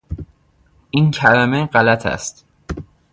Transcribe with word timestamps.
این 0.91 1.11
کلمه 1.11 1.65
غلط 1.65 2.05
است 2.05 2.45